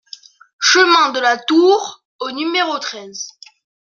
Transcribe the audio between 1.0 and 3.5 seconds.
DE LA TOUR au numéro treize